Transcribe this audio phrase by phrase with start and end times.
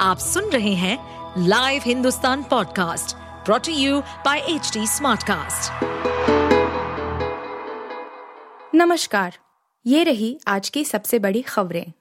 [0.00, 0.98] आप सुन रहे हैं
[1.38, 5.72] live Hindustan podcast brought to you by H Smartcast.
[8.74, 9.38] नमस्कार,
[9.86, 11.92] ये रही आज की सबसे बड़ी खबरें।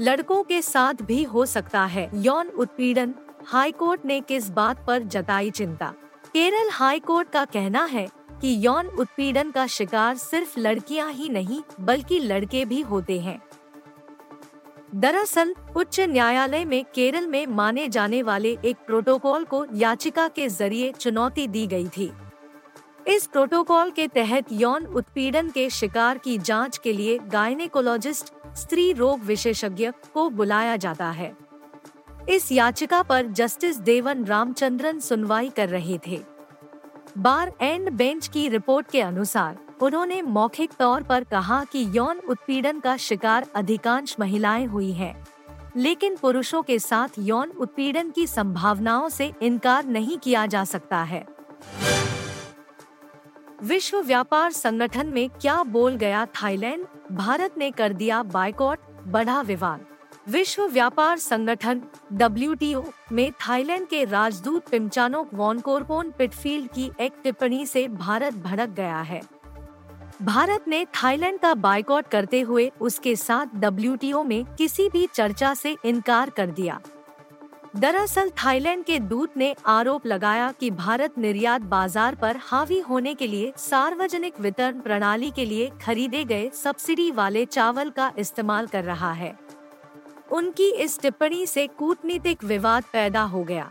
[0.00, 3.14] लड़कों के साथ भी हो सकता है यौन उत्पीड़न।
[3.46, 5.94] हाईकोर्ट ने किस बात पर जताई चिंता?
[6.26, 8.08] केरल हाईकोर्ट का कहना है
[8.40, 13.45] कि यौन उत्पीड़न का शिकार सिर्फ़ लड़कियाँ ही नहीं, बल्कि लड़के भी होते हैं।
[14.94, 20.92] दरअसल, उच्च न्यायालय में केरल में माने जाने वाले एक प्रोटोकॉल को याचिका के ज़रिए
[20.92, 22.12] चुनौती दी गई थी।
[23.08, 29.20] इस प्रोटोकॉल के तहत यौन उत्पीड़न के शिकार की जाँच के लिए गायनेकोलॉजिस्ट, स्त्री रोग
[29.20, 31.36] विशेषज्ञ को बुलाया जाता है।
[32.28, 36.20] इस याचिका पर जस्टिस देवन रामचंद्रन सुनवाई कर रहे थे।
[37.18, 42.78] बार एंड बेंच की रिपोर्ट के अनुसार उन्होंने मौखिक तौर पर कहा कि यौन उत्पीड़न
[42.80, 45.14] का शिकार अधिकांश महिलाएँ हुई हैं,
[45.76, 51.24] लेकिन पुरुषों के साथ यौन उत्पीड़न की संभावनाओं से इनकार नहीं किया जा सकता है।
[53.62, 56.86] विश्व व्यापार संगठन में क्या बोल गया थाईलैंड?
[57.12, 59.84] भारत ने कर दिया बाइकॉट बढ़ा विवाद।
[60.28, 67.86] विश्व व्यापार संगठन डब्ल्यू में थाईलैंड के राजदूत पिमचानोक वॉनकोरपोन पिटफील्ड की एक टिप्पणी से
[67.88, 69.20] भारत भड़क गया है।
[70.22, 75.76] भारत ने थाईलैंड का बाइकआउट करते हुए उसके साथ डब्ल्यू में किसी भी चर्चा से
[75.84, 76.80] इनकार कर दिया।
[77.76, 83.26] दरअसल थाईलैंड के दूत ने आरोप लगाया कि भारत निर्यात बाज़ार पर हावी होने के
[83.26, 89.12] लिए सार्वजनिक वितरण प्रणाली के लिए खरीदे गए सब्सिडी वाले चावल का इस्तेमाल कर रहा
[89.12, 89.34] है।
[90.32, 93.70] उनकी इस टिप्पणी से कूटनीतिक विवाद पैदा हो गया।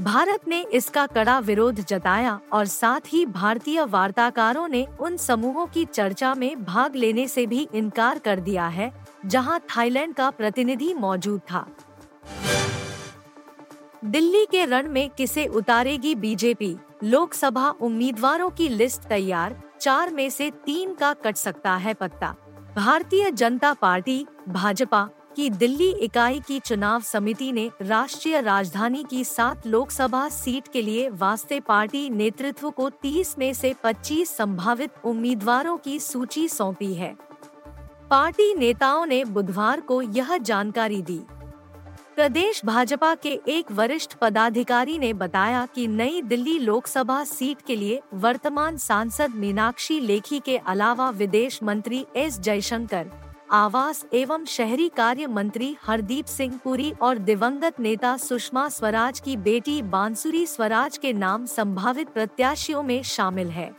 [0.00, 5.84] भारत ने इसका कड़ा विरोध जताया और साथ ही भारतीय वार्ताकारों ने उन समूहों की
[5.84, 8.92] चर्चा में भाग लेने से भी इनकार कर दिया है,
[9.26, 11.66] जहाँ थाईलैंड का प्रतिनिधि मौजूद था।
[14.04, 16.76] दिल्ली के रण में किसे उतारेगी बीजेपी?
[17.04, 22.34] लोकसभा उम्मीदवारों की लिस्ट तैयार, चार में से तीन का कट सकता है पत्ता।
[22.76, 29.66] भारतीय जनता पार्टी, भाजपा की दिल्ली इकाई की चुनाव समिति ने राष्ट्रीय राजधानी की सात
[29.66, 35.98] लोकसभा सीट के लिए वास्ते पार्टी नेतृत्व को 30 में से 25 संभावित उम्मीदवारों की
[36.00, 37.16] सूची सौंपी है।
[38.10, 41.20] पार्टी नेताओं ने बुधवार को यह जानकारी दी।
[42.16, 48.00] प्रदेश भाजपा के एक वरिष्ठ पदाधिकारी ने बताया कि नई दिल्ली लोकसभा सीट के लिए
[48.14, 53.10] वर्तमान सांसद मीनाक्षी लेखी के अलावा विदेश मंत्री एस जयशंकर
[53.52, 59.80] आवास एवं शहरी कार्य मंत्री हरदीप सिंह पुरी और दिवंगत नेता सुषमा स्वराज की बेटी
[59.82, 63.70] बांसुरी स्वराज के नाम संभावित प्रत्याशियों में शामिल है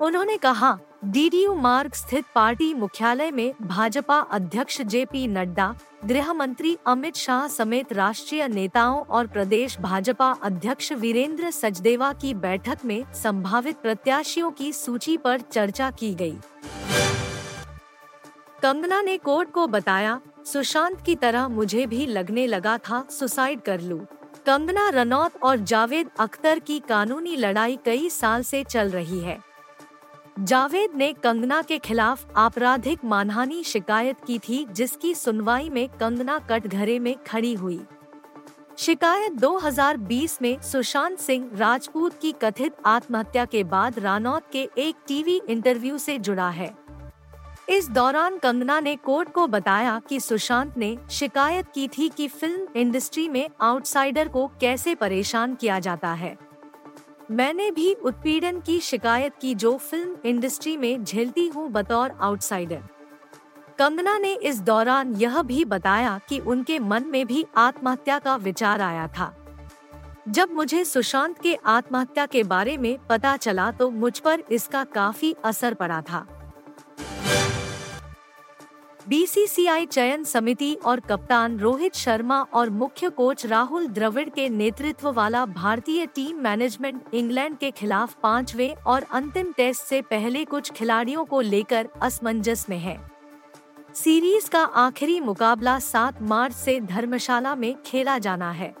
[0.00, 5.74] उन्होंने कहा, डीडीयू मार्ग स्थित पार्टी मुख्यालय में भाजपा अध्यक्ष जे पी नड्डा,
[6.04, 12.84] गृह मंत्री अमित शाह समेत राष्ट्रीय नेताओं और प्रदेश भाजपा अध्यक्ष वीरेंद्र सचदेवा की बैठक
[12.84, 16.36] में संभावित प्रत्याशियों की सूची पर चर्चा की गई।
[18.62, 23.80] कंगना ने कोर्ट को बताया, सुशांत की तरह मुझे भी लगने लगा था सुसाइड कर
[23.80, 24.00] लूँ।
[24.46, 29.38] कंगना रनौत और जावेद अख्तर की कानूनी लड़ाई कई साल से चल रही है।
[30.40, 36.98] जावेद ने कंगना के खिलाफ आपराधिक मानहानि शिकायत की थी, जिसकी सुनवाई में कंगना कटघरे
[36.98, 37.80] में खड़ी हुई।
[38.78, 45.40] शिकायत 2020 में सुशांत सिंह राजपूत की कथित आत्महत्या के बाद रानौत के एक टीवी
[45.48, 46.81] इंटरव्यू से जुड़ा है।
[47.68, 52.66] इस दौरान कंगना ने कोर्ट को बताया कि सुशांत ने शिकायत की थी कि फ़िल्म
[52.76, 56.36] इंडस्ट्री में आउटसाइडर को कैसे परेशान किया जाता है।
[57.30, 62.82] मैंने भी उत्पीड़न की शिकायत की जो फ़िल्म इंडस्ट्री में झेलती हूँ बतौर आउटसाइडर।
[63.78, 68.80] कंगना ने इस दौरान यह भी बताया कि उनके मन में भी आत्महत्या का विचार
[68.80, 69.34] आया था।
[70.28, 75.34] जब मुझे सुशांत के आत्महत्या के बारे में पता चला तो मुझ पर इसका काफ़ी
[75.44, 76.26] असर पड़ा था।
[79.12, 85.44] बीसीसीआई चयन समिति और कप्तान रोहित शर्मा और मुख्य कोच राहुल द्रविड़ के नेतृत्व वाला
[85.46, 91.40] भारतीय टीम मैनेजमेंट इंग्लैंड के खिलाफ पांचवे और अंतिम टेस्ट से पहले कुछ खिलाड़ियों को
[91.40, 92.96] लेकर असमंजस में है।
[93.94, 98.72] सीरीज़ का आखिरी मुकाबला 7 मार्च से धर्मशाला में खेला जाना है।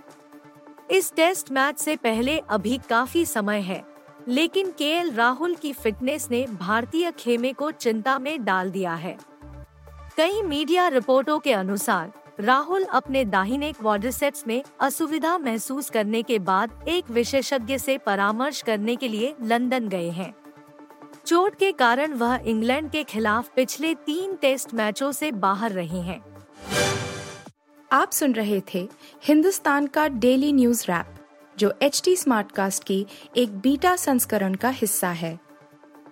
[0.90, 3.82] इस टेस्ट मैच से पहले अभी काफ़ी समय है,
[4.28, 9.16] लेकिन के राहुल की फिटनेस ने भारतीय खेमे को चिंता में डाल दिया है।
[10.16, 16.84] कई मीडिया रिपोर्टों के अनुसार, राहुल अपने दाहिने क्वाड्रिसेप्स में असुविधा महसूस करने के बाद
[16.88, 20.34] एक विशेषज्ञ से परामर्श करने के लिए लंदन गए हैं।
[21.26, 26.20] चोट के कारण वह इंग्लैंड के खिलाफ पिछले तीन टेस्ट मैचों से बाहर रहे हैं।
[27.92, 28.88] आप सुन रहे थे
[29.24, 31.14] हिंदुस्तान का डेली न्यूज़ रैप,
[31.58, 33.06] जो एच टी स्मार्ट कास्ट की
[33.36, 35.51] एक बीटा संस्करण का हिस्सा है।